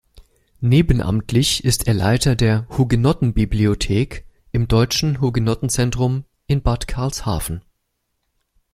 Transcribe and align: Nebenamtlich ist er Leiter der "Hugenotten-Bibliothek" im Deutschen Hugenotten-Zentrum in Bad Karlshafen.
Nebenamtlich 0.61 1.63
ist 1.63 1.85
er 1.85 1.93
Leiter 1.93 2.35
der 2.35 2.67
"Hugenotten-Bibliothek" 2.75 4.25
im 4.51 4.67
Deutschen 4.67 5.21
Hugenotten-Zentrum 5.21 6.25
in 6.47 6.63
Bad 6.63 6.87
Karlshafen. 6.87 7.61